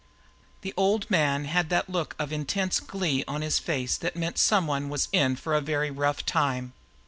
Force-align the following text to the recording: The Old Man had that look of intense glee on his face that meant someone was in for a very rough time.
The 0.61 0.73
Old 0.75 1.11
Man 1.11 1.45
had 1.45 1.69
that 1.69 1.87
look 1.87 2.15
of 2.17 2.33
intense 2.33 2.79
glee 2.79 3.23
on 3.27 3.43
his 3.43 3.59
face 3.59 3.97
that 3.97 4.15
meant 4.15 4.39
someone 4.39 4.89
was 4.89 5.07
in 5.11 5.35
for 5.35 5.53
a 5.53 5.61
very 5.61 5.91
rough 5.91 6.25
time. 6.25 6.73